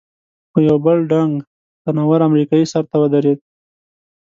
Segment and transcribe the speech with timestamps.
[0.51, 1.33] خو یو بل ډنګ،
[1.83, 3.39] تن ور امریکایي سر ته ودرېد.